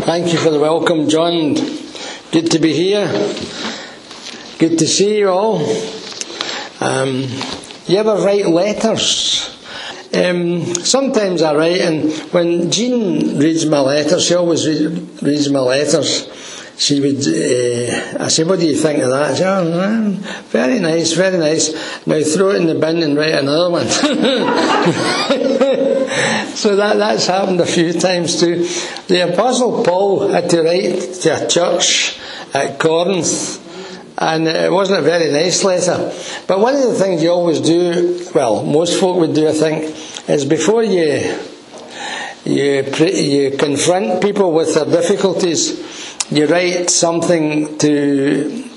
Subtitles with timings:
[0.00, 1.54] Thank you for the welcome, John.
[2.30, 3.06] Good to be here.
[4.58, 5.58] Good to see you all.
[6.80, 7.24] Um,
[7.86, 9.58] you ever write letters?
[10.14, 15.60] Um, sometimes I write, and when Jean reads my letters, she always read, reads my
[15.60, 16.30] letters.
[16.78, 19.32] She would, uh, I said, What do you think of that?
[19.32, 20.10] She said, oh,
[20.50, 21.72] very nice, very nice.
[22.06, 23.88] Now throw it in the bin and write another one.
[26.58, 28.66] so that, that's happened a few times too.
[29.06, 32.18] The Apostle Paul had to write to a church
[32.52, 33.64] at Corinth
[34.18, 36.12] and it wasn't a very nice letter.
[36.48, 40.28] But one of the things you always do, well, most folk would do, I think,
[40.28, 41.38] is before you
[42.44, 48.67] you you confront people with their difficulties, you write something to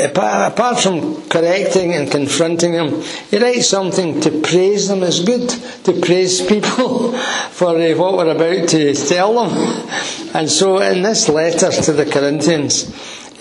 [0.00, 3.00] apart from correcting and confronting them,
[3.30, 5.02] he write something to praise them.
[5.02, 5.48] It's good
[5.84, 7.12] to praise people
[7.50, 9.88] for uh, what we're about to tell them.
[10.34, 12.90] And so, in this letter to the Corinthians,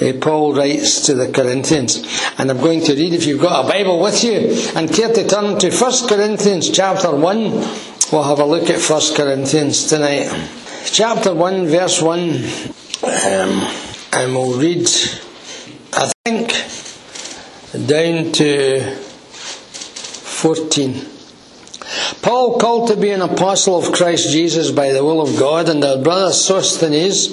[0.02, 2.06] uh, Paul writes to the Corinthians,
[2.38, 5.28] and I'm going to read if you've got a Bible with you, and care to
[5.28, 7.52] turn to 1 Corinthians chapter 1.
[8.12, 10.30] We'll have a look at 1 Corinthians tonight.
[10.86, 12.30] Chapter 1, verse 1,
[13.04, 13.68] um,
[14.14, 14.88] and we'll read,
[16.00, 16.50] I think,
[17.88, 20.94] down to 14.
[22.22, 25.84] Paul, called to be an apostle of Christ Jesus by the will of God, and
[25.84, 27.30] our brother Sosthenes,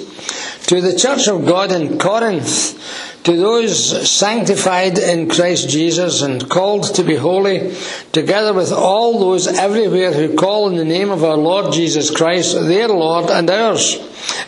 [0.65, 6.93] to the church of God in Corinth, to those sanctified in Christ Jesus and called
[6.95, 7.75] to be holy,
[8.11, 12.53] together with all those everywhere who call in the name of our Lord Jesus Christ,
[12.53, 13.97] their Lord and ours.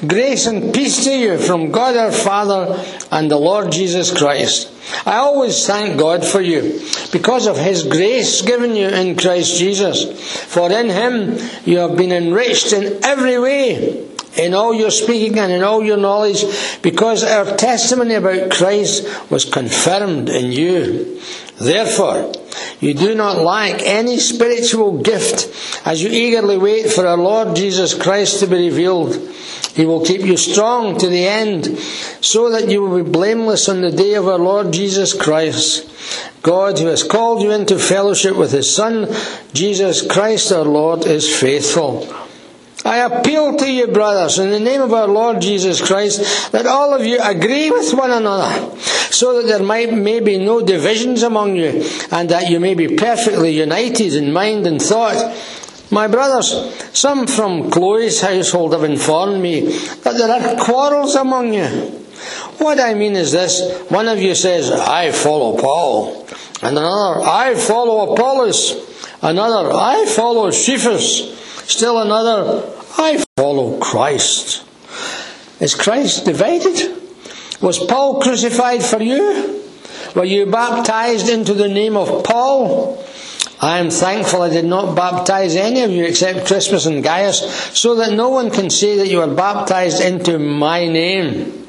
[0.05, 4.72] Grace and peace to you from God our Father and the Lord Jesus Christ.
[5.08, 6.80] I always thank God for you
[7.11, 10.05] because of His grace given you in Christ Jesus.
[10.45, 15.52] For in Him you have been enriched in every way in all your speaking and
[15.52, 16.43] in all your knowledge,
[16.81, 21.21] because our testimony about Christ was confirmed in you.
[21.59, 22.33] Therefore,
[22.80, 25.49] you do not lack any spiritual gift
[25.86, 29.15] as you eagerly wait for our Lord Jesus Christ to be revealed.
[29.73, 31.77] He will keep you strong to the end,
[32.21, 35.87] so that you will be blameless on the day of our Lord Jesus Christ.
[36.42, 39.08] God, who has called you into fellowship with His Son,
[39.53, 42.08] Jesus Christ our Lord, is faithful.
[42.87, 46.93] I appeal to you, brothers, in the name of our Lord Jesus Christ, that all
[46.93, 51.58] of you agree with one another, so that there might, may be no divisions among
[51.58, 55.36] you, and that you may be perfectly united in mind and thought.
[55.92, 56.55] My brothers,
[56.97, 61.67] some from Chloe's household have informed me that there are quarrels among you.
[62.59, 66.26] What I mean is this one of you says, I follow Paul,
[66.61, 71.33] and another, I follow Apollos, another, I follow Cephas.
[71.67, 74.65] Still another, I follow Christ.
[75.59, 76.95] Is Christ divided?
[77.61, 79.63] Was Paul crucified for you?
[80.15, 83.03] Were you baptized into the name of Paul?
[83.59, 87.39] I am thankful I did not baptize any of you except Crispus and Gaius,
[87.77, 91.67] so that no one can say that you are baptized into my name.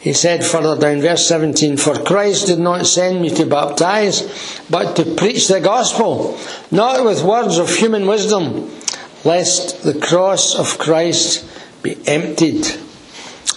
[0.00, 4.96] He said further down, verse 17, For Christ did not send me to baptize, but
[4.96, 6.38] to preach the gospel,
[6.70, 8.70] not with words of human wisdom
[9.24, 11.46] lest the cross of Christ
[11.82, 12.66] be emptied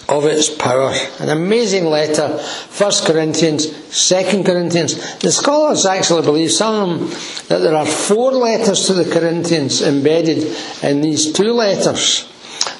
[0.08, 0.92] of its power.
[1.18, 3.66] An amazing letter, 1 Corinthians,
[4.08, 5.18] 2 Corinthians.
[5.18, 7.08] The scholars actually believe, some
[7.48, 12.30] that there are four letters to the Corinthians embedded in these two letters.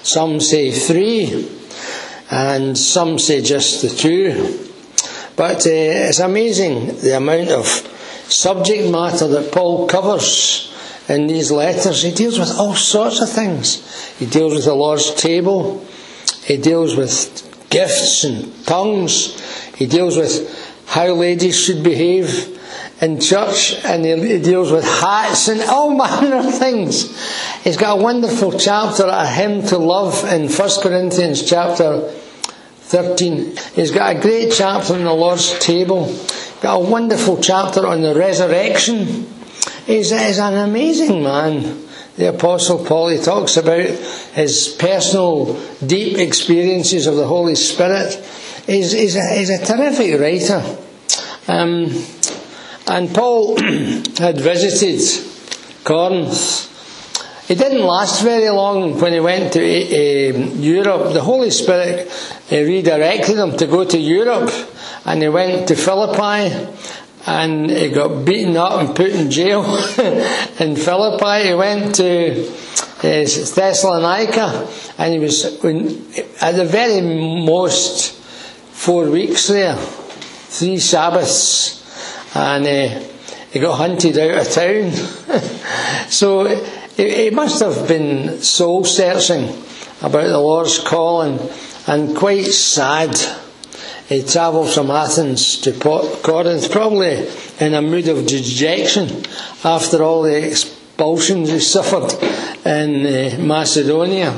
[0.02, 1.48] Some say three,
[2.30, 4.70] and some say just the two.
[5.36, 10.73] But uh, it's amazing the amount of subject matter that Paul covers
[11.08, 12.02] in these letters.
[12.02, 14.14] He deals with all sorts of things.
[14.18, 15.84] He deals with the Lord's table.
[16.44, 19.40] He deals with gifts and tongues.
[19.74, 22.50] He deals with how ladies should behave
[23.00, 27.10] in church, and he deals with hats and all manner of things.
[27.62, 33.56] He's got a wonderful chapter, a hymn to love in 1 Corinthians chapter 13.
[33.74, 36.14] He's got a great chapter on the Lord's table.
[36.60, 39.33] Got a wonderful chapter on the resurrection.
[39.86, 41.86] He's, he's an amazing man.
[42.16, 48.14] The Apostle Paul, he talks about his personal, deep experiences of the Holy Spirit.
[48.66, 50.62] He's, he's, a, he's a terrific writer.
[51.48, 51.92] Um,
[52.86, 53.56] and Paul
[54.18, 55.00] had visited
[55.84, 56.70] Corinth.
[57.50, 61.12] It didn't last very long when he went to uh, Europe.
[61.12, 62.10] The Holy Spirit
[62.50, 64.50] uh, redirected him to go to Europe,
[65.04, 66.68] and he went to Philippi
[67.26, 69.64] and he got beaten up and put in jail
[70.58, 71.48] in Philippi.
[71.48, 72.50] He went to
[73.00, 74.68] Thessalonica,
[74.98, 83.00] and he was at the very most four weeks there, three Sabbaths, and uh,
[83.50, 84.90] he got hunted out of town.
[86.10, 86.46] so
[86.96, 89.48] it, must have been soul searching
[90.02, 91.38] about the Lord's calling
[91.86, 93.16] and quite sad.
[94.08, 97.26] He travelled from Athens to Corinth, probably
[97.58, 99.24] in a mood of dejection
[99.64, 102.12] after all the expulsions he suffered
[102.66, 104.30] in uh, Macedonia.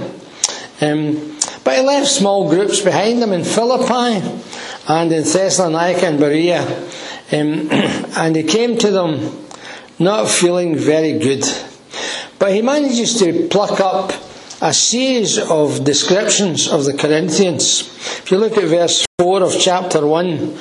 [0.81, 4.25] Um, but he left small groups behind him in Philippi
[4.89, 6.63] and in Thessalonica and Berea.
[7.33, 7.69] Um,
[8.17, 9.47] and he came to them
[9.99, 11.45] not feeling very good.
[12.39, 14.13] But he manages to pluck up
[14.61, 17.81] a series of descriptions of the Corinthians.
[17.81, 20.57] If you look at verse 4 of chapter 1,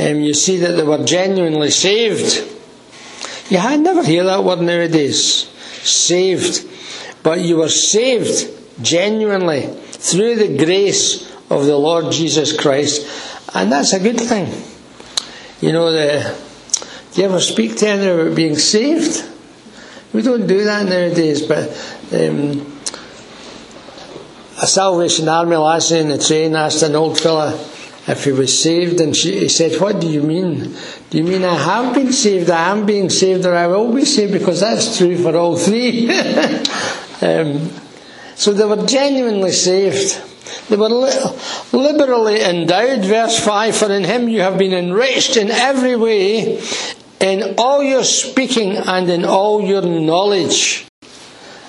[0.00, 2.42] um, you see that they were genuinely saved.
[3.48, 5.48] You never hear that word nowadays.
[5.84, 6.68] Saved.
[7.22, 8.50] But you were saved
[8.82, 13.06] genuinely through the grace of the Lord Jesus Christ.
[13.54, 14.60] And that's a good thing.
[15.60, 16.36] You know, the,
[17.12, 19.24] do you ever speak to anyone about being saved?
[20.12, 21.68] We don't do that nowadays, but
[22.12, 22.76] um,
[24.60, 27.56] a Salvation Army lassie in the train asked an old fella
[28.10, 30.74] if he was saved, and she, he said, What do you mean?
[31.10, 34.04] Do you mean I have been saved, I am being saved, or I will be
[34.04, 34.32] saved?
[34.32, 36.10] Because that's true for all three.
[37.22, 37.70] um,
[38.34, 40.20] so they were genuinely saved.
[40.68, 41.36] They were li-
[41.72, 46.60] liberally endowed, verse 5 For in him you have been enriched in every way,
[47.20, 50.86] in all your speaking and in all your knowledge.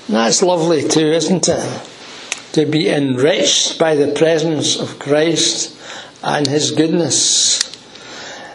[0.09, 1.87] That's lovely too, isn't it?
[2.53, 5.77] to be enriched by the presence of Christ
[6.23, 7.59] and His goodness.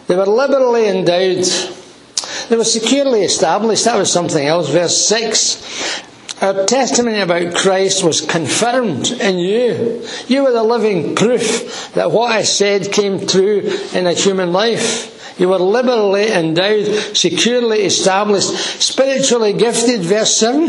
[0.07, 1.45] They were liberally endowed.
[2.49, 3.85] They were securely established.
[3.85, 4.69] That was something else.
[4.69, 6.03] Verse 6.
[6.41, 10.07] Our testimony about Christ was confirmed in you.
[10.27, 13.61] You were the living proof that what I said came true
[13.93, 15.39] in a human life.
[15.39, 20.01] You were liberally endowed, securely established, spiritually gifted.
[20.01, 20.67] Verse 7.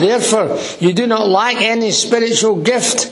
[0.00, 3.06] Therefore, you do not lack any spiritual gift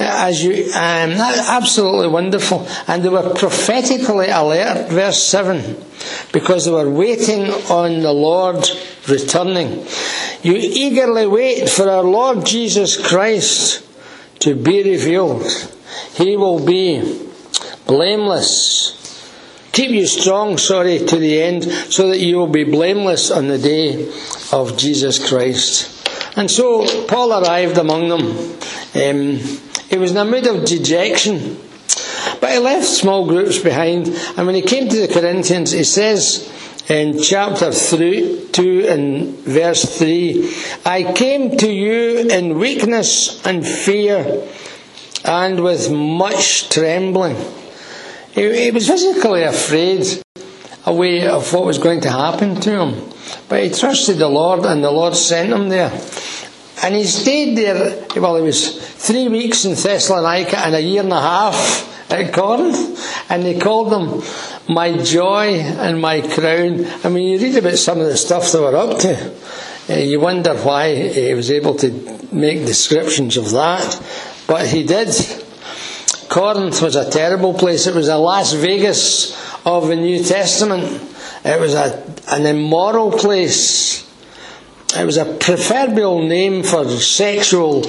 [0.00, 2.66] as you um, absolutely wonderful.
[2.86, 5.76] And they were prophetically alert verse 7
[6.32, 8.68] because they were waiting on the lord
[9.08, 9.86] returning.
[10.42, 13.86] You eagerly wait for our lord jesus christ
[14.40, 15.46] to be revealed.
[16.14, 17.30] He will be
[17.86, 19.00] blameless.
[19.72, 23.58] Keep you strong sorry to the end so that you will be blameless on the
[23.58, 24.12] day
[24.52, 25.90] of jesus christ.
[26.36, 28.22] And so Paul arrived among them.
[28.94, 31.56] Um, he was in a mood of dejection,
[32.40, 34.08] but he left small groups behind.
[34.36, 36.50] And when he came to the Corinthians, he says
[36.88, 40.54] in chapter 3, 2 and verse 3
[40.84, 44.46] I came to you in weakness and fear
[45.24, 47.36] and with much trembling.
[48.32, 50.22] He, he was physically afraid
[50.84, 53.10] away of what was going to happen to him.
[53.48, 55.90] But he trusted the Lord, and the Lord sent him there.
[56.82, 61.12] And he stayed there, well, he was three weeks in Thessalonica and a year and
[61.12, 63.30] a half at Corinth.
[63.30, 64.22] And they called him
[64.68, 66.86] my joy and my crown.
[67.04, 69.34] I mean, you read about some of the stuff they were up to.
[69.88, 71.90] Uh, you wonder why he was able to
[72.32, 74.02] make descriptions of that.
[74.46, 75.08] But he did.
[76.28, 77.86] Corinth was a terrible place.
[77.86, 81.02] It was a Las Vegas of the New Testament.
[81.44, 84.02] It was a, an immoral place.
[84.96, 87.84] It was a proverbial name for sexual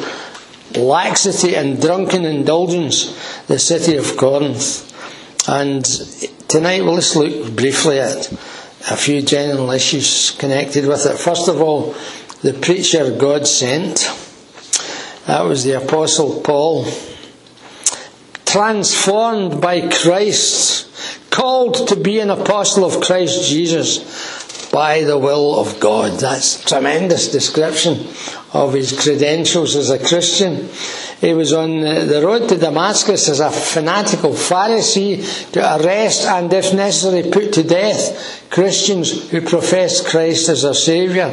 [0.76, 4.92] laxity and drunken indulgence, the city of Corinth.
[5.48, 5.86] And
[6.48, 8.32] tonight we'll just look briefly at
[8.90, 11.20] a few general issues connected with it.
[11.20, 11.94] First of all,
[12.42, 14.12] the preacher God sent.
[15.28, 16.88] That was the Apostle Paul.
[18.46, 24.35] Transformed by Christ, called to be an apostle of Christ Jesus
[24.76, 26.20] by the will of God.
[26.20, 27.94] That's a tremendous description
[28.52, 30.68] of his credentials as a Christian.
[31.22, 36.74] He was on the road to Damascus as a fanatical Pharisee to arrest and, if
[36.74, 41.32] necessary, put to death Christians who professed Christ as their Saviour.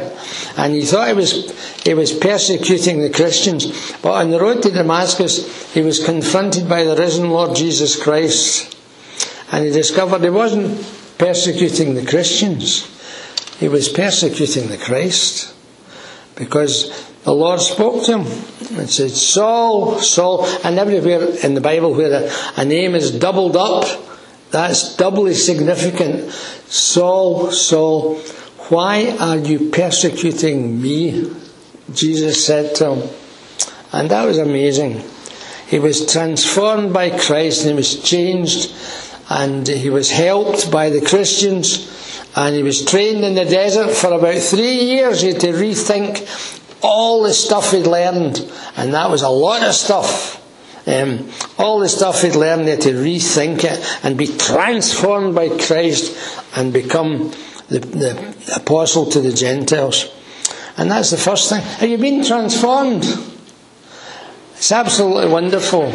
[0.55, 3.91] And he thought he was, he was persecuting the Christians.
[4.01, 8.73] But on the road to Damascus, he was confronted by the risen Lord Jesus Christ.
[9.51, 10.79] And he discovered he wasn't
[11.17, 12.92] persecuting the Christians.
[13.59, 15.53] He was persecuting the Christ
[16.35, 16.91] because
[17.23, 22.29] the Lord spoke to him and said, Saul, Saul, and everywhere in the Bible where
[22.57, 23.85] a, name is doubled up,
[24.51, 26.31] that's doubly significant.
[26.67, 28.15] Saul, Saul,
[28.69, 31.31] why are you persecuting me?
[31.93, 33.09] Jesus said to him.
[33.91, 35.03] And that was amazing.
[35.67, 38.73] He was transformed by Christ and he was changed
[39.29, 41.89] and he was helped by the Christians
[42.35, 45.21] and he was trained in the desert for about three years.
[45.21, 48.39] He had to rethink all the stuff he'd learned,
[48.75, 50.39] and that was a lot of stuff.
[50.85, 55.49] Um, all the stuff he'd learned, he had to rethink it and be transformed by
[55.49, 56.17] Christ
[56.57, 57.31] and become
[57.69, 60.13] the, the apostle to the Gentiles.
[60.75, 61.61] And that's the first thing.
[61.61, 63.05] Have you been transformed?
[64.55, 65.93] It's absolutely wonderful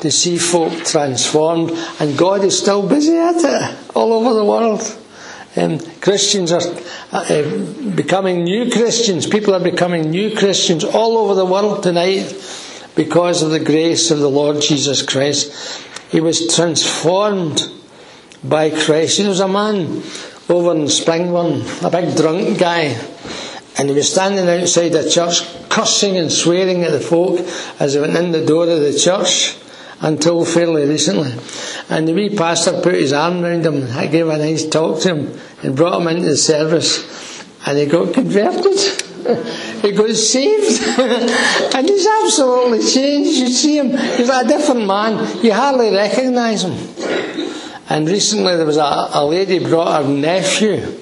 [0.00, 4.99] to see folk transformed, and God is still busy at it all over the world.
[5.56, 6.62] Um, Christians are
[7.10, 7.42] uh,
[7.96, 9.26] becoming new Christians.
[9.26, 12.32] People are becoming new Christians all over the world tonight
[12.94, 15.84] because of the grace of the Lord Jesus Christ.
[16.10, 17.62] He was transformed
[18.44, 19.18] by Christ.
[19.18, 20.02] There was a man
[20.48, 22.96] over in Springburn, a big drunk guy,
[23.76, 27.40] and he was standing outside the church cursing and swearing at the folk
[27.80, 29.56] as they went in the door of the church
[30.00, 31.32] until fairly recently.
[31.88, 35.14] And the wee pastor put his arm round him and gave a nice talk to
[35.14, 37.44] him and brought him into the service.
[37.66, 38.78] And he got converted.
[39.82, 40.82] he got saved.
[41.74, 43.38] and he's absolutely changed.
[43.38, 45.44] You see him, he's like a different man.
[45.44, 46.72] You hardly recognise him.
[47.90, 50.96] And recently there was a, a lady brought her nephew.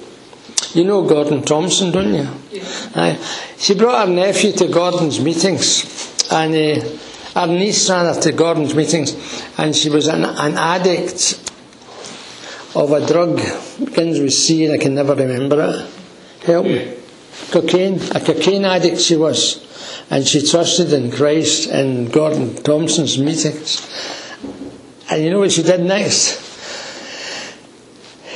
[0.74, 2.28] You know Gordon Thompson, don't you?
[2.50, 3.16] Yeah.
[3.56, 6.26] she brought her nephew to Gordon's meetings.
[6.30, 6.98] And uh,
[7.38, 9.14] our niece ran her to Gordon's meetings,
[9.56, 11.38] and she was an, an addict
[12.74, 13.36] of a drug,
[13.78, 16.44] begins with C, and I can never remember it.
[16.44, 16.96] Help me.
[17.52, 19.64] Cocaine, a cocaine addict she was,
[20.10, 23.86] and she trusted in Christ in Gordon Thompson's meetings.
[25.08, 26.44] And you know what she did next?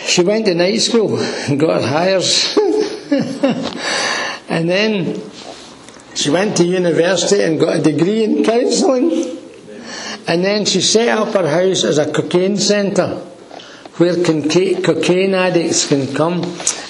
[0.06, 2.56] She went to night school and got her Highers.
[4.48, 5.31] and then
[6.14, 9.38] she went to university and got a degree in counselling.
[10.28, 13.26] And then she set up her house as a cocaine centre
[13.96, 16.42] where cocaine addicts can come.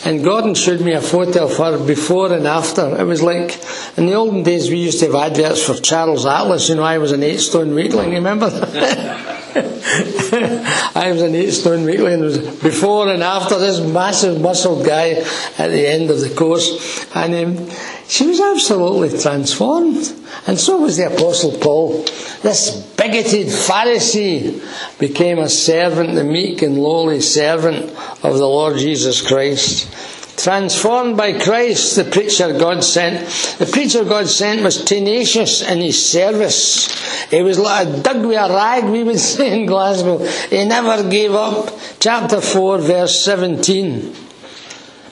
[0.04, 2.96] And Gordon showed me a photo of her before and after.
[2.98, 3.58] It was like,
[3.96, 6.68] in the olden days we used to have adverts for Charles Atlas.
[6.68, 8.46] You know, I was an eight stone weakling, remember
[9.54, 12.20] I was an eight stone weakling.
[12.20, 15.10] It was before and after this massive muscled guy
[15.58, 17.04] at the end of the course.
[17.14, 17.68] And um,
[18.12, 20.12] she was absolutely transformed.
[20.46, 22.02] And so was the Apostle Paul.
[22.42, 24.60] This bigoted Pharisee
[24.98, 27.86] became a servant, the meek and lowly servant
[28.22, 29.88] of the Lord Jesus Christ.
[30.36, 33.26] Transformed by Christ, the preacher God sent.
[33.58, 37.30] The preacher God sent was tenacious in his service.
[37.30, 40.18] He was like a dug with a rag, we would say in Glasgow.
[40.50, 41.70] He never gave up.
[41.98, 44.21] Chapter 4, verse 17.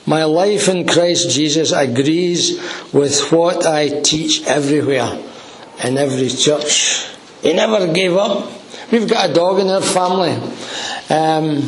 [0.06, 2.58] My life in Christ Jesus agrees
[2.92, 5.22] with what I teach everywhere
[5.84, 7.08] in every church.
[7.42, 8.50] He never gave up.
[8.90, 10.32] We've got a dog in our family.
[11.10, 11.62] Um,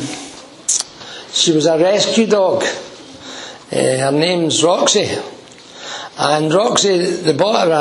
[1.31, 2.63] she was a rescue dog.
[2.63, 5.09] Uh, her name's Roxy.
[6.19, 7.73] And Roxy, they bought her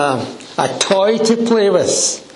[0.57, 2.30] a, a toy to play with.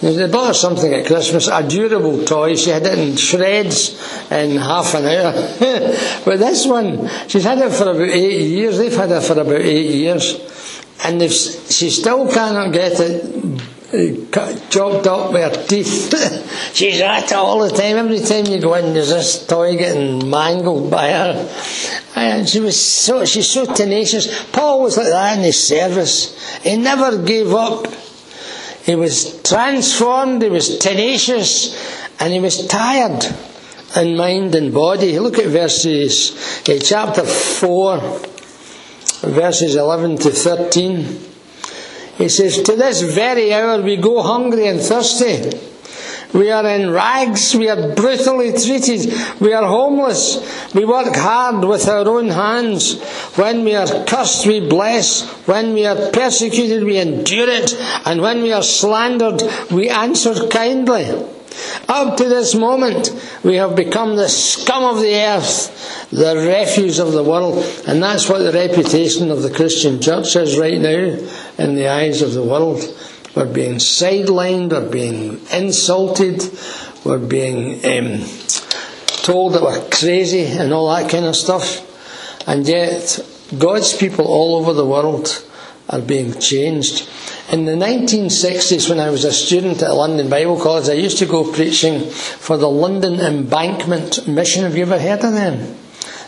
[0.00, 2.56] They bought her something at Christmas, a durable toy.
[2.56, 5.32] She had it in shreds in half an hour.
[6.24, 8.78] but this one, she's had it for about eight years.
[8.78, 10.82] They've had it for about eight years.
[11.04, 13.62] And she still cannot get it
[13.94, 16.12] uh, chopped up with her teeth.
[16.74, 17.96] she's at it all the time.
[17.96, 21.54] Every time you go in, there's this toy getting mangled by her.
[22.16, 24.44] And she was so, she's so tenacious.
[24.50, 26.36] Paul was like that in his service.
[26.62, 27.86] He never gave up.
[28.84, 31.74] He was transformed, he was tenacious,
[32.20, 33.24] and he was tired
[33.96, 35.18] in mind and body.
[35.18, 37.98] Look at verses, uh, chapter 4,
[39.22, 41.20] verses 11 to 13.
[42.18, 45.63] He says, To this very hour we go hungry and thirsty.
[46.34, 47.54] We are in rags.
[47.54, 49.14] We are brutally treated.
[49.40, 50.74] We are homeless.
[50.74, 53.00] We work hard with our own hands.
[53.36, 55.22] When we are cursed, we bless.
[55.46, 57.72] When we are persecuted, we endure it.
[58.04, 61.30] And when we are slandered, we answer kindly.
[61.88, 63.10] Up to this moment,
[63.44, 68.28] we have become the scum of the earth, the refuse of the world, and that's
[68.28, 71.16] what the reputation of the Christian church is right now
[71.58, 72.82] in the eyes of the world.
[73.34, 76.42] We're being sidelined, we're being insulted,
[77.04, 78.26] we're being um,
[79.06, 81.90] told that we're crazy and all that kind of stuff.
[82.46, 83.18] And yet,
[83.58, 85.44] God's people all over the world
[85.88, 87.08] are being changed.
[87.50, 91.26] In the 1960s, when I was a student at London Bible College, I used to
[91.26, 94.64] go preaching for the London Embankment Mission.
[94.64, 95.76] Have you ever heard of them?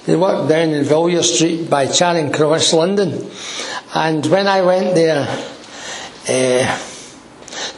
[0.04, 3.30] They worked down in Villiers Street by Charing Cross, London.
[3.94, 5.26] And when I went there,
[6.28, 6.85] uh,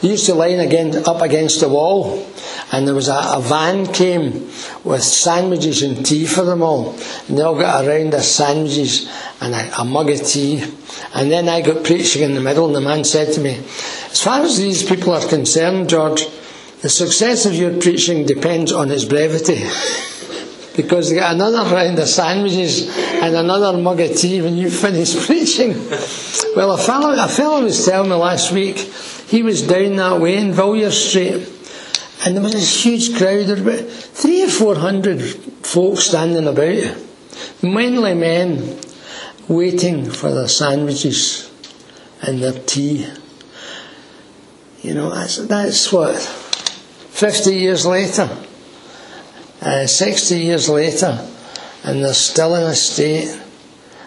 [0.01, 2.25] they used to line again, up against the wall,
[2.71, 4.49] and there was a, a, van came
[4.83, 6.97] with sandwiches and tea for them all.
[7.27, 9.09] And they all got around their sandwiches
[9.41, 10.63] and a, a mug of tea.
[11.13, 14.23] And then I got preaching in the middle, and the man said to me, As
[14.23, 16.27] far as these people are concerned, George,
[16.81, 19.63] the success of your preaching depends on its brevity.
[20.81, 25.13] because they get another round of sandwiches and another mug of tea when you finish
[25.25, 25.73] preaching.
[26.55, 28.77] Well, a fellow, a fellow was telling me last week,
[29.29, 31.47] he was down that way in Villiers Street,
[32.25, 36.47] and there was this huge crowd, there were about three or four hundred folks standing
[36.47, 36.97] about,
[37.61, 38.79] mainly men,
[39.47, 41.49] waiting for their sandwiches
[42.21, 43.07] and their tea.
[44.81, 48.29] You know, that's, that's what, 50 years later
[49.61, 51.19] uh, 60 years later,
[51.83, 53.39] and they're still in a state,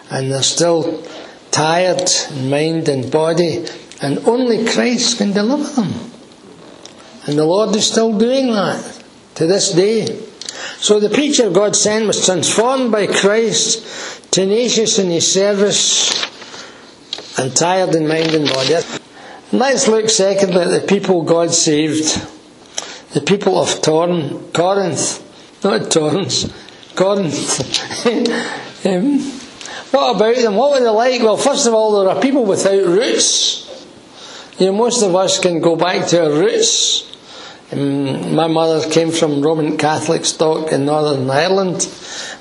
[0.09, 1.03] and they're still
[1.51, 3.65] tired in mind and body,
[4.03, 5.93] and only Christ can deliver them.
[7.25, 9.03] And the Lord is still doing that
[9.35, 10.19] to this day.
[10.77, 16.11] So the preacher God sent was transformed by Christ, tenacious in his service,
[17.39, 18.75] and tired in mind and body.
[18.75, 22.21] And let's look secondly at the people God saved.
[23.13, 25.23] The people of Torn, Corinth
[25.63, 26.51] not Torrance,
[26.95, 28.05] Corinth.
[28.85, 29.19] um,
[29.91, 30.55] what about them?
[30.55, 31.21] What were they like?
[31.21, 33.63] Well, first of all, there are people without roots.
[34.59, 37.09] You know, most of us can go back to our roots.
[37.71, 41.87] Um, my mother came from Roman Catholic stock in Northern Ireland.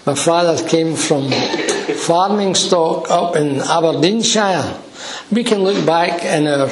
[0.04, 4.78] My father came from farming stock up in Aberdeenshire.
[5.31, 6.69] We can look back in our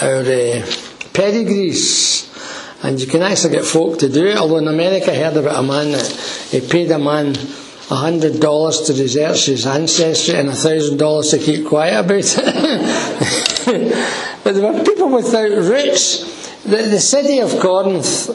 [0.00, 0.66] our uh,
[1.12, 2.30] pedigrees
[2.82, 4.38] and you can actually get folk to do it.
[4.38, 6.06] Although in America, I heard about a man that
[6.50, 7.34] he paid a man
[7.94, 14.18] hundred dollars to research his ancestry and thousand dollars to keep quiet about it.
[14.44, 16.62] but there were people without roots.
[16.64, 18.30] The, the city of Corinth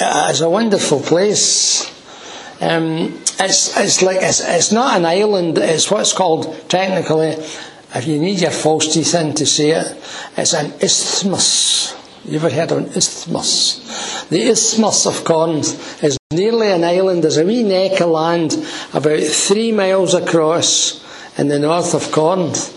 [0.00, 1.90] uh, is a wonderful place.
[2.60, 5.58] Um, it's, it's like it's, it's not an island.
[5.58, 7.30] It's what's called technically,
[7.94, 9.96] if you need your false teeth in to say it,
[10.36, 11.96] it's an isthmus.
[12.24, 14.28] You ever heard of an isthmus?
[14.28, 17.24] The isthmus of Corinth is nearly an island.
[17.24, 18.52] There's a wee neck of land
[18.92, 21.02] about three miles across
[21.38, 22.76] in the north of Corinth.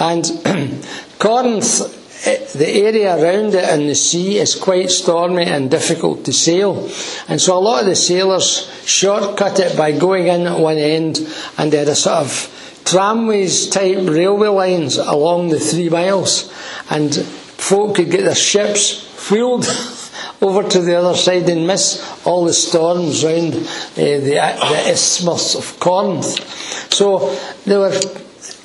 [0.00, 0.24] And
[1.24, 1.80] Corinth,
[2.26, 6.86] eh, the area around it and the sea is quite stormy and difficult to sail.
[7.28, 11.26] And so a lot of the sailors shortcut it by going in at one end
[11.56, 16.52] and they had a sort of tramways type railway lines along the three miles.
[16.90, 19.64] And folk could get their ships fueled
[20.42, 25.54] over to the other side and miss all the storms round uh, the, the isthmus
[25.54, 26.92] of Corinth.
[26.92, 27.34] So
[27.64, 27.98] there were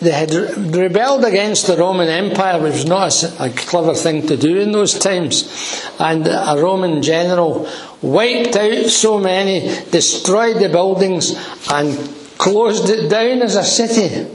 [0.01, 4.37] they had rebelled against the Roman Empire, which was not a, a, clever thing to
[4.37, 5.91] do in those times.
[5.99, 7.69] And a Roman general
[8.01, 11.35] wiped out so many, destroyed the buildings,
[11.69, 11.97] and
[12.37, 14.25] closed it down as a city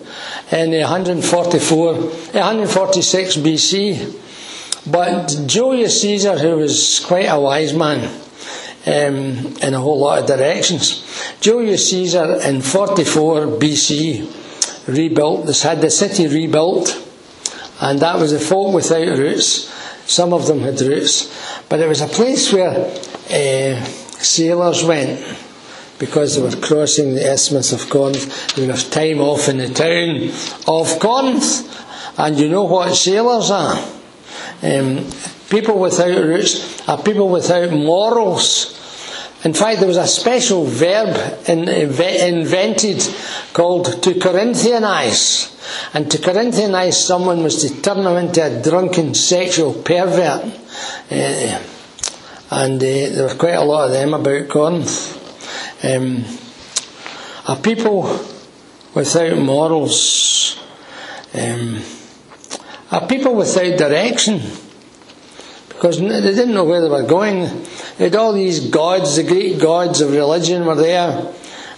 [0.53, 4.20] in 144, 146 BC.
[4.92, 8.05] But Julius Caesar, who was quite a wise man
[8.87, 11.03] um, in a whole lot of directions,
[11.40, 14.42] Julius Caesar in 44 BC
[14.86, 17.00] rebuilt this, had the city rebuilt,
[17.80, 19.70] and that was a folk without roots.
[20.06, 25.38] Some of them had roots, but it was a place where uh, sailors went
[25.98, 28.54] because they were crossing the Isthmus of Corinth.
[28.54, 30.30] They would have time off in the town
[30.66, 33.76] of Corinth, and you know what sailors are.
[34.62, 35.10] Um,
[35.48, 38.80] people without roots are people without morals.
[39.44, 41.14] In fact, there was a special verb
[41.46, 43.02] in, invented
[43.52, 45.50] called to Corinthianize.
[45.94, 50.44] And to Corinthianize someone was to turn them into a drunken sexual pervert.
[51.11, 51.62] Uh,
[52.50, 55.85] and uh, there were quite a lot of them about Corinth.
[55.85, 56.24] Um,
[57.46, 58.02] a people
[58.94, 60.59] without morals.
[61.35, 61.83] Um,
[62.90, 64.40] are people without direction
[65.68, 67.42] because they didn't know where they were going.
[67.98, 71.33] They had all these gods, the great gods of religion were there,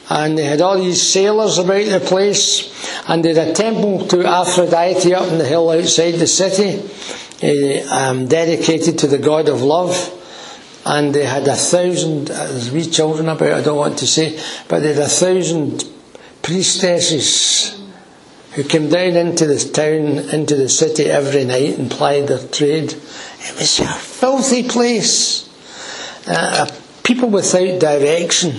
[0.08, 2.72] and they had all these sailors about the place,
[3.08, 6.80] and they had a temple to Aphrodite up in the hill outside the city,
[7.42, 10.12] uh, um, dedicated to the god of love.
[10.86, 14.80] And they had a thousand, there's wee children about, I don't want to say, but
[14.80, 15.84] they had a thousand
[16.42, 17.76] priestesses
[18.52, 22.92] who came down into the town, into the city every night and plied their trade.
[22.92, 25.45] It was a filthy place.
[26.26, 26.66] Uh,
[27.02, 28.52] people without direction.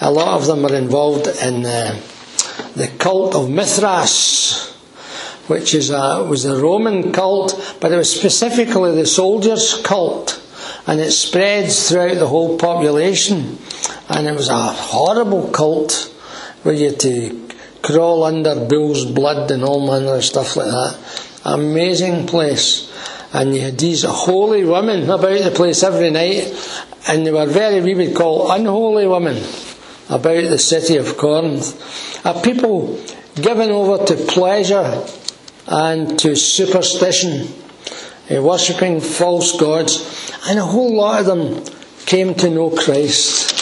[0.00, 2.00] a lot of them were involved in uh,
[2.74, 4.72] the cult of Mithras,
[5.46, 10.40] which is a, was a Roman cult, but it was specifically the soldiers' cult,
[10.86, 13.58] and it spreads throughout the whole population.
[14.08, 16.12] And it was a horrible cult
[16.62, 17.48] where you had to
[17.82, 20.98] crawl under bull's blood and all manner of stuff like that.
[21.44, 22.90] Amazing place.
[23.34, 26.54] And you had these holy women about the place every night,
[27.08, 29.42] and they were very, we would call unholy women
[30.08, 32.24] about the city of Corinth.
[32.24, 35.04] A people given over to pleasure
[35.66, 37.48] and to superstition,
[38.30, 41.64] uh, worshipping false gods, and a whole lot of them
[42.06, 43.52] came to know Christ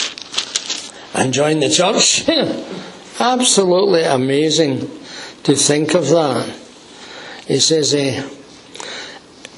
[1.15, 2.29] and joined the church.
[3.19, 4.81] Absolutely amazing
[5.41, 6.47] to think of that.
[7.47, 8.29] He says, uh,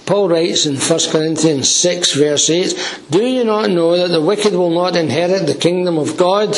[0.06, 4.54] Paul writes in 1 Corinthians 6, verse 8, Do you not know that the wicked
[4.54, 6.56] will not inherit the kingdom of God?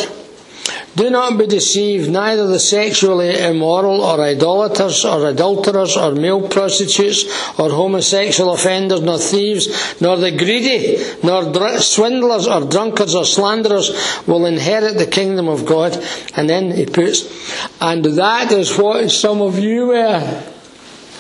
[0.98, 7.24] Do not be deceived, neither the sexually immoral or idolaters or adulterers or male prostitutes
[7.60, 13.92] or homosexual offenders nor thieves nor the greedy nor dr- swindlers or drunkards or slanderers
[14.26, 16.04] will inherit the kingdom of God.
[16.36, 17.22] And then he puts,
[17.80, 20.54] and that is what some of you were.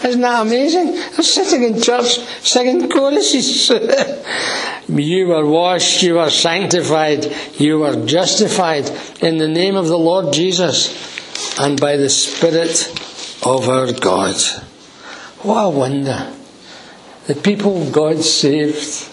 [0.04, 0.92] Isn't that amazing?
[0.92, 3.70] They're sitting in church singing choruses.
[4.90, 7.26] you were washed, you were sanctified,
[7.58, 8.90] you were justified
[9.22, 12.88] in the name of the Lord Jesus and by the Spirit
[13.44, 14.40] of our God.
[15.42, 16.34] What a wonder.
[17.26, 19.10] The people God saved.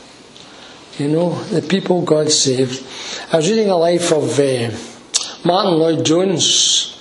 [0.98, 2.86] You know, the people God saved.
[3.32, 4.70] I was reading a life of uh,
[5.44, 6.93] Martyn Lloyd-Jones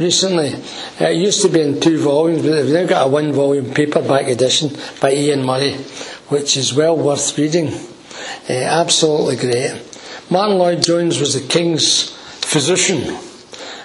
[0.00, 0.54] recently.
[0.98, 4.26] It used to be in two volumes, but they've now got a one volume paperback
[4.26, 5.74] edition by Ian Murray,
[6.28, 7.68] which is well worth reading.
[8.48, 9.80] Uh, absolutely great.
[10.30, 13.16] Martyn Lloyd-Jones was the King's physician,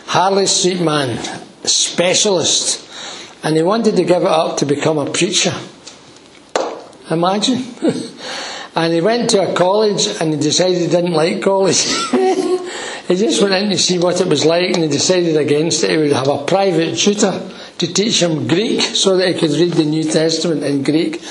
[0.08, 1.18] Harley Street man,
[1.64, 2.82] specialist,
[3.44, 5.54] and he wanted to give it up to become a preacher.
[7.12, 7.64] Imagine.
[8.76, 11.86] and he went to a college and he decided he didn't like college.
[13.08, 15.92] He just went in to see what it was like and he decided against it.
[15.92, 17.40] He would have a private tutor
[17.78, 21.22] to teach him Greek so that he could read the New Testament in Greek.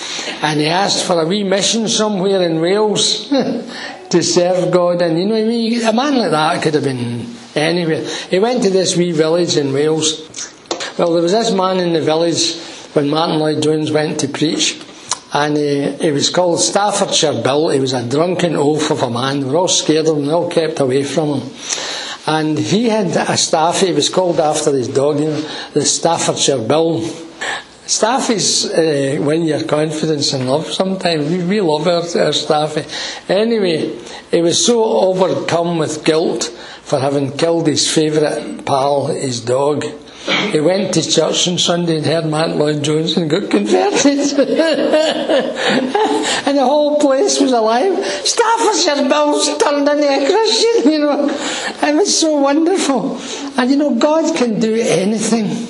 [0.42, 3.28] And he asked for a wee mission somewhere in Wales
[4.10, 5.02] to serve God.
[5.02, 8.04] And you know, a man like that could have been anywhere.
[8.30, 10.20] He went to this wee village in Wales.
[10.96, 12.56] Well, there was this man in the village
[12.92, 14.80] when Martyn Lloyd-Jones went to preach
[15.35, 17.70] and he, he, was called Staffordshire Bill.
[17.70, 19.40] He was a drunken oaf of a man.
[19.40, 21.51] We were all scared of him, we all kept away from him.
[22.27, 26.66] And he had a staffy, he was called after his dog, you know, the Staffordshire
[26.66, 27.01] Bill.
[27.85, 31.29] Staffies uh, win your confidence and love sometimes.
[31.29, 32.85] We, we love our, our staffy.
[33.29, 33.99] Anyway,
[34.31, 39.85] he was so overcome with guilt for having killed his favourite pal, his dog
[40.24, 44.18] he went to church on Sunday and heard Martyn Lloyd-Jones and got converted.
[46.46, 48.02] and the whole place was alive.
[48.06, 51.28] Staffordshire Bills turned into a Christian, you know.
[51.28, 53.20] It was so wonderful.
[53.58, 55.68] And you know, God can do anything.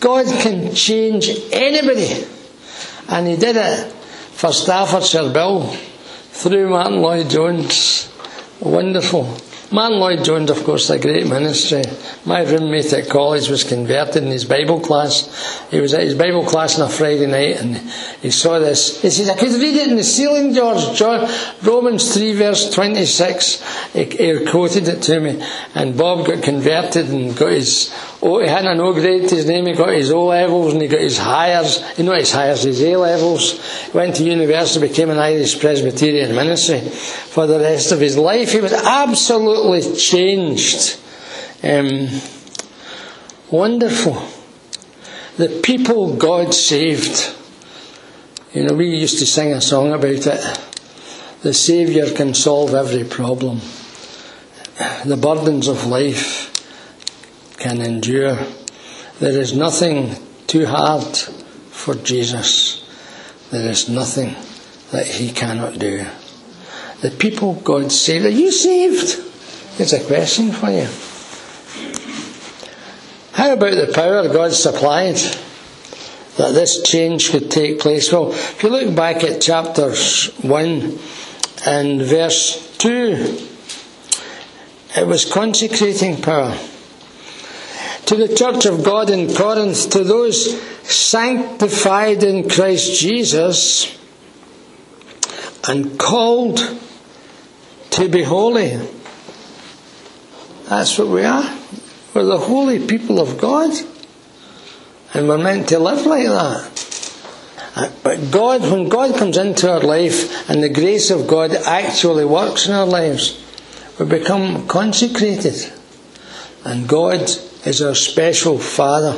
[0.00, 2.26] God can change anybody.
[3.08, 5.68] And He did it for Staffordshire Bill
[6.32, 8.12] through Martyn Lloyd-Jones.
[8.60, 9.38] Wonderful.
[9.70, 11.82] Martyn Lloyd-Jones, of course, a great ministry.
[12.24, 15.68] My roommate at college was converted in his Bible class.
[15.70, 17.76] He was at his Bible class on a Friday night and
[18.22, 19.02] he saw this.
[19.02, 20.96] He says, I could read it in the ceiling, George.
[20.96, 21.30] John,
[21.62, 23.92] Romans 3 verse 26.
[23.92, 25.44] He, he quoted it to me.
[25.74, 29.46] And Bob got converted and got his, oh, he hadn't an O grade to his
[29.46, 29.66] name.
[29.66, 31.98] He got his O levels and he got his Highers.
[31.98, 33.90] You know his Highers, his A levels.
[33.94, 38.52] Went to university, became an Irish Presbyterian ministry for the rest of his life.
[38.52, 40.98] He was absolutely changed.
[41.62, 42.08] Um,
[43.50, 44.22] wonderful.
[45.36, 47.34] The people God saved.
[48.52, 50.60] You know, we used to sing a song about it.
[51.42, 53.60] The Saviour can solve every problem.
[55.04, 56.57] The burdens of life
[57.58, 58.38] can endure.
[59.20, 60.16] There is nothing
[60.46, 61.16] too hard
[61.70, 62.84] for Jesus.
[63.50, 64.36] There is nothing
[64.92, 66.06] that He cannot do.
[67.00, 68.26] The people God saved.
[68.26, 69.24] Are you saved?
[69.78, 70.88] It's a question for you.
[73.32, 75.16] How about the power God supplied
[76.36, 78.12] that this change could take place?
[78.12, 80.98] Well, if you look back at chapter 1
[81.66, 83.48] and verse 2,
[84.96, 86.56] it was consecrating power.
[88.08, 93.98] To the church of God in Corinth, to those sanctified in Christ Jesus
[95.68, 96.58] and called
[97.90, 98.80] to be holy.
[100.68, 101.58] That's what we are.
[102.14, 103.72] We're the holy people of God.
[105.12, 106.78] And we're meant to live like that.
[107.76, 112.24] Uh, but God, when God comes into our life and the grace of God actually
[112.24, 113.42] works in our lives,
[113.98, 115.72] we become consecrated.
[116.64, 117.30] And God
[117.68, 119.14] is our special Father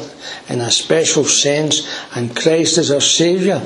[0.48, 3.62] in a special sense, and Christ is our Saviour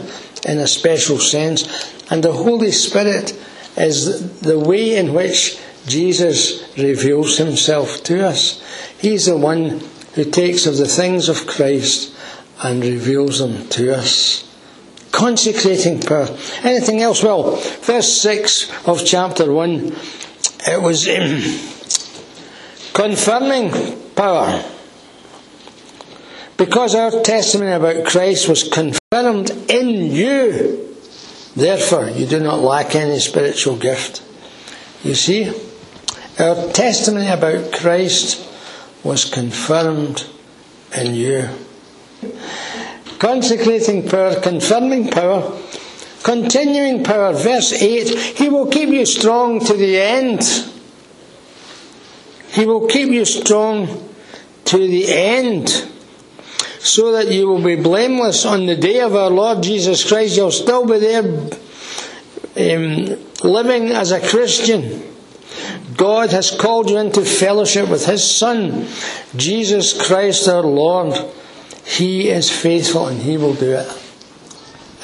[0.46, 1.64] in a special sense,
[2.10, 3.32] and the Holy Spirit
[3.76, 8.62] is the way in which Jesus reveals himself to us.
[8.98, 9.80] He's the one
[10.14, 12.14] who takes of the things of Christ
[12.62, 14.42] and reveals them to us.
[15.12, 16.28] Consecrating power.
[16.62, 17.22] Anything else?
[17.22, 19.96] Well, verse 6 of chapter 1,
[20.66, 21.06] it was
[22.92, 23.70] confirming
[24.14, 24.73] power.
[26.56, 30.96] Because our testimony about Christ was confirmed in you,
[31.56, 34.22] therefore you do not lack any spiritual gift.
[35.02, 35.52] You see,
[36.38, 38.48] our testimony about Christ
[39.02, 40.26] was confirmed
[40.96, 41.48] in you.
[43.18, 45.58] Consecrating power, confirming power,
[46.22, 47.32] continuing power.
[47.32, 50.42] Verse 8 He will keep you strong to the end.
[52.48, 54.08] He will keep you strong
[54.66, 55.90] to the end
[56.84, 60.36] so that you will be blameless on the day of our Lord Jesus Christ.
[60.36, 61.22] You'll still be there
[62.56, 65.02] um, living as a Christian.
[65.96, 68.86] God has called you into fellowship with His Son,
[69.34, 71.18] Jesus Christ our Lord.
[71.86, 73.88] He is faithful and He will do it.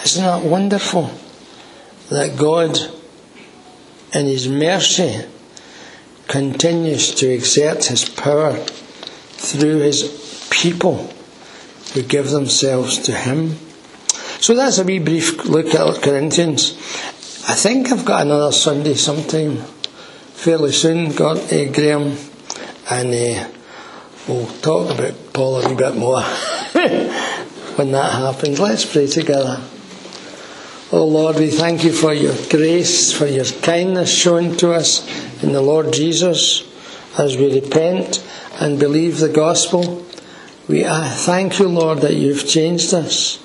[0.04, 1.10] Isn't that wonderful?
[2.10, 2.76] That God,
[4.12, 5.24] in His mercy,
[6.28, 11.10] continues to exert His power through His people
[11.94, 13.56] who give themselves to Him.
[14.40, 16.72] So that's a wee brief look at Corinthians.
[17.48, 22.16] I think I've got another Sunday sometime fairly soon, God, uh, Graham,
[22.90, 23.48] and uh,
[24.26, 26.22] we'll talk about Paul a wee bit more
[27.76, 28.58] when that happens.
[28.58, 29.60] Let's pray together.
[30.92, 35.06] Oh Lord, we thank you for your grace, for your kindness shown to us
[35.42, 36.66] in the Lord Jesus
[37.18, 38.26] as we repent
[38.60, 40.04] and believe the gospel.
[40.70, 43.42] We uh, thank you, Lord, that you've changed us,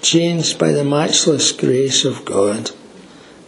[0.00, 2.70] changed by the matchless grace of God.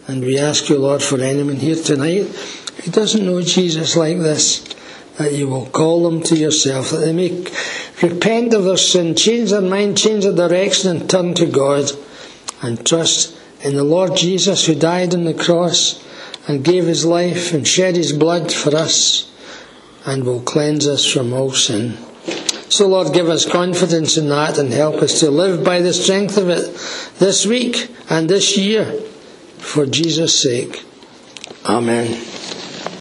[0.05, 4.59] And we ask you, Lord, for anyone here tonight who doesn't know Jesus like this,
[5.17, 7.43] that you will call them to yourself, that they may
[8.03, 11.89] repent of their sin, change their mind, change their direction, and turn to God
[12.61, 15.99] and trust in the Lord Jesus who died on the cross
[16.47, 19.31] and gave his life and shed his blood for us
[20.05, 21.97] and will cleanse us from all sin.
[22.73, 26.37] So, Lord, give us confidence in that and help us to live by the strength
[26.37, 26.73] of it
[27.19, 28.85] this week and this year
[29.59, 30.83] for Jesus' sake.
[31.67, 32.32] Amen.